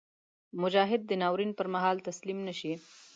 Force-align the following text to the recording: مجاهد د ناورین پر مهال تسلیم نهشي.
مجاهد 0.61 1.01
د 1.07 1.11
ناورین 1.21 1.51
پر 1.57 1.67
مهال 1.73 1.97
تسلیم 2.07 2.39
نهشي. 2.47 2.73